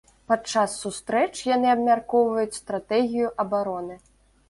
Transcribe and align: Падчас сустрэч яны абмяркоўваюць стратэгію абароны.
Падчас 0.31 0.73
сустрэч 0.85 1.29
яны 1.49 1.71
абмяркоўваюць 1.75 2.57
стратэгію 2.61 3.33
абароны. 3.45 4.05